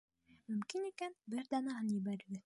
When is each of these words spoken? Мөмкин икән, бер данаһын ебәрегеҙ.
Мөмкин 0.53 0.87
икән, 0.87 1.13
бер 1.35 1.45
данаһын 1.53 1.93
ебәрегеҙ. 1.99 2.39